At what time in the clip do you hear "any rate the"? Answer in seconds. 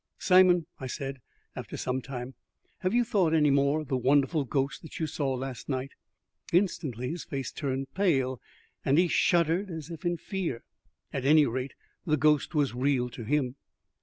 11.25-12.17